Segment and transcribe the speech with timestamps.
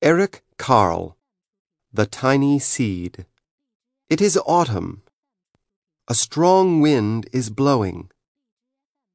[0.00, 1.16] Eric Carle,
[1.92, 3.26] The Tiny Seed.
[4.08, 5.02] It is autumn.
[6.06, 8.08] A strong wind is blowing.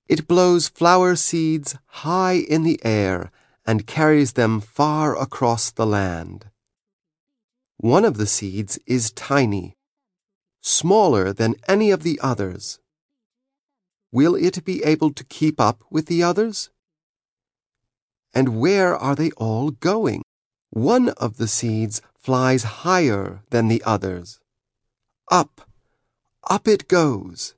[0.09, 3.31] It blows flower seeds high in the air
[3.65, 6.47] and carries them far across the land.
[7.77, 9.77] One of the seeds is tiny,
[10.59, 12.81] smaller than any of the others.
[14.11, 16.71] Will it be able to keep up with the others?
[18.33, 20.23] And where are they all going?
[20.73, 24.39] One of the seeds flies higher than the others.
[25.29, 25.69] Up,
[26.49, 27.53] up it goes.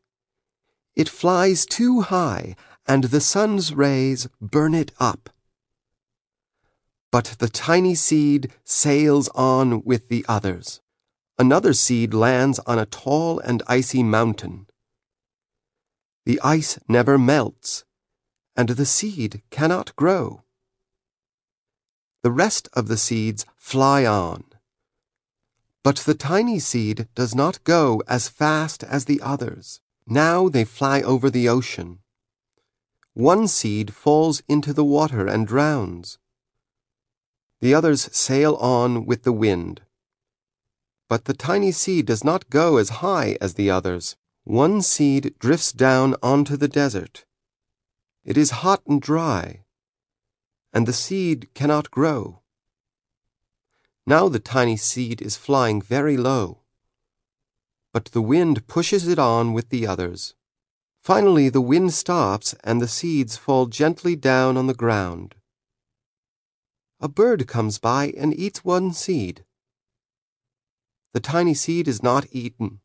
[0.97, 5.29] It flies too high, and the sun's rays burn it up.
[7.09, 10.81] But the tiny seed sails on with the others.
[11.39, 14.67] Another seed lands on a tall and icy mountain.
[16.25, 17.85] The ice never melts,
[18.57, 20.44] and the seed cannot grow.
[22.25, 24.45] The rest of the seeds fly on.
[25.83, 29.79] But the tiny seed does not go as fast as the others.
[30.07, 31.99] Now they fly over the ocean.
[33.13, 36.17] One seed falls into the water and drowns.
[37.61, 39.83] The others sail on with the wind.
[41.07, 44.15] But the tiny seed does not go as high as the others.
[44.45, 47.23] One seed drifts down onto the desert.
[48.23, 49.64] It is hot and dry
[50.75, 52.41] and the seed cannot grow.
[54.05, 56.63] Now the tiny seed is flying very low,
[57.93, 60.35] but the wind pushes it on with the others.
[61.01, 65.35] Finally, the wind stops and the seeds fall gently down on the ground.
[66.99, 69.45] A bird comes by and eats one seed.
[71.13, 72.81] The tiny seed is not eaten.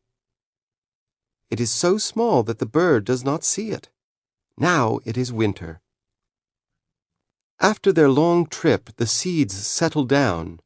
[1.51, 3.89] It is so small that the bird does not see it.
[4.57, 5.81] Now it is winter.
[7.63, 10.61] After their long trip, the seeds settle down.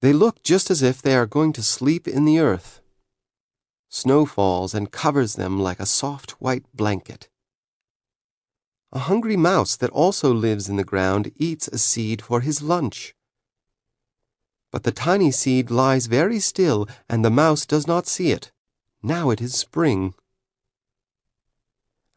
[0.00, 2.80] They look just as if they are going to sleep in the earth.
[3.88, 7.28] Snow falls and covers them like a soft white blanket.
[8.92, 13.14] A hungry mouse that also lives in the ground eats a seed for his lunch.
[14.72, 18.50] But the tiny seed lies very still, and the mouse does not see it.
[19.00, 20.14] Now it is spring.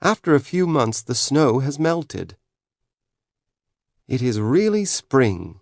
[0.01, 2.37] After a few months, the snow has melted.
[4.07, 5.59] It is really spring.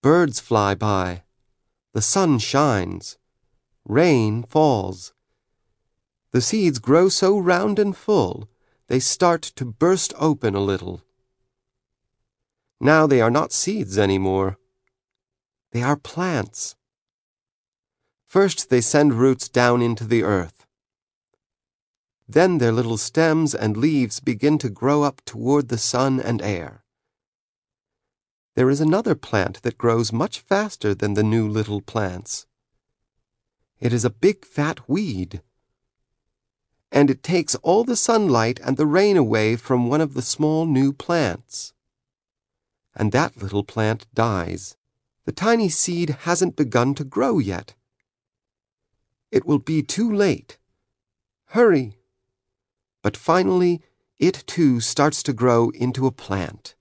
[0.00, 1.22] Birds fly by.
[1.92, 3.18] The sun shines.
[3.84, 5.12] Rain falls.
[6.30, 8.48] The seeds grow so round and full,
[8.86, 11.02] they start to burst open a little.
[12.80, 14.58] Now they are not seeds any more.
[15.72, 16.76] They are plants.
[18.26, 20.66] First they send roots down into the earth.
[22.28, 26.83] Then their little stems and leaves begin to grow up toward the sun and air.
[28.54, 32.46] There is another plant that grows much faster than the new little plants.
[33.80, 35.42] It is a big fat weed.
[36.92, 40.66] And it takes all the sunlight and the rain away from one of the small
[40.66, 41.72] new plants.
[42.94, 44.76] And that little plant dies.
[45.24, 47.74] The tiny seed hasn't begun to grow yet.
[49.32, 50.58] It will be too late.
[51.46, 51.96] Hurry!
[53.02, 53.82] But finally,
[54.20, 56.76] it too starts to grow into a plant.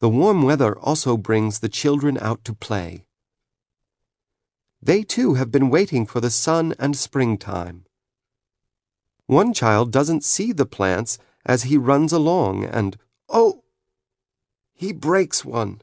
[0.00, 3.04] The warm weather also brings the children out to play.
[4.82, 7.84] They too have been waiting for the sun and springtime.
[9.26, 12.96] One child doesn't see the plants as he runs along and,
[13.28, 13.62] oh,
[14.72, 15.82] he breaks one.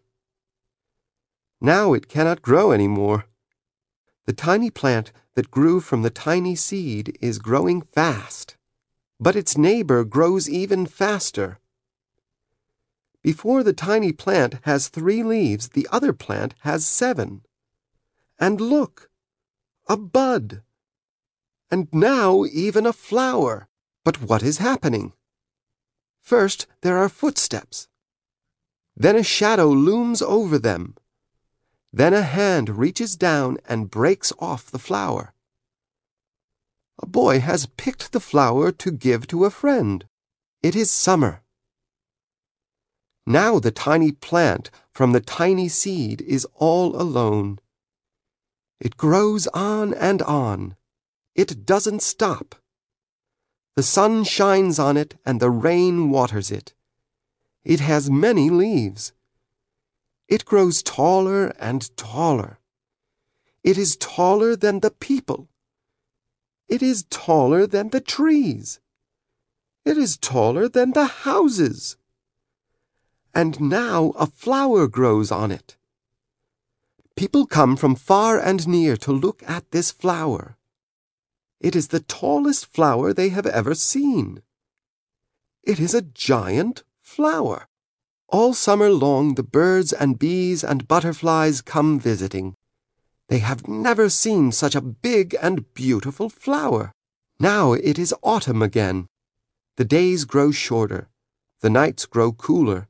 [1.62, 3.26] Now it cannot grow any more.
[4.26, 8.58] The tiny plant that grew from the tiny seed is growing fast,
[9.20, 11.60] but its neighbor grows even faster.
[13.24, 17.42] Before the tiny plant has three leaves, the other plant has seven.
[18.40, 19.10] And look,
[19.88, 20.62] a bud.
[21.72, 23.68] And now even a flower.
[24.04, 25.14] But what is happening?
[26.22, 27.88] First, there are footsteps.
[28.96, 30.96] Then a shadow looms over them.
[31.92, 35.34] Then a hand reaches down and breaks off the flower.
[37.00, 40.06] A boy has picked the flower to give to a friend.
[40.62, 41.44] It is summer.
[43.30, 47.60] Now the tiny plant from the tiny seed is all alone.
[48.80, 50.78] It grows on and on.
[51.36, 52.56] It doesn't stop.
[53.76, 56.74] The sun shines on it and the rain waters it.
[57.66, 59.12] It has many leaves.
[60.30, 62.60] It grows taller and taller.
[63.62, 65.50] It is taller than the people.
[66.70, 68.80] It is taller than the trees.
[69.84, 71.98] It is taller than the houses
[73.38, 75.78] and now a flower grows on it.
[77.16, 80.58] People come from far and near to look at this flower.
[81.62, 84.42] It is the tallest flower they have ever seen.
[85.62, 87.68] It is a giant flower.
[88.28, 92.56] All summer long the birds and bees and butterflies come visiting.
[93.30, 96.92] They have never seen such a big and beautiful flower.
[97.40, 99.06] Now it is autumn again.
[99.76, 101.10] The days grow shorter,
[101.62, 102.88] the nights grow cooler,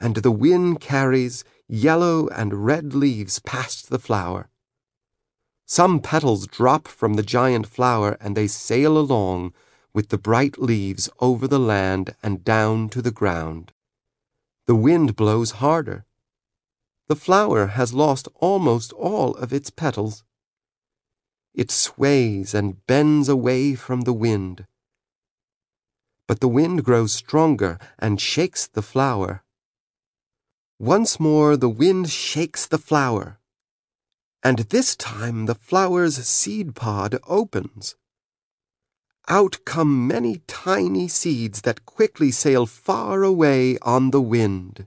[0.00, 4.48] and the wind carries yellow and red leaves past the flower.
[5.66, 9.52] Some petals drop from the giant flower and they sail along
[9.92, 13.72] with the bright leaves over the land and down to the ground.
[14.66, 16.04] The wind blows harder.
[17.08, 20.24] The flower has lost almost all of its petals.
[21.54, 24.66] It sways and bends away from the wind.
[26.28, 29.42] But the wind grows stronger and shakes the flower.
[30.80, 33.40] Once more the wind shakes the flower
[34.42, 37.96] and this time the flower's seed pod opens.
[39.28, 44.86] Out come many tiny seeds that quickly sail far away on the wind.